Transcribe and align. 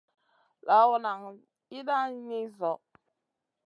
Lawna 0.67 1.11
nan 1.21 1.35
yiidan 1.71 2.11
ni 2.27 2.39
zo. 2.57 2.73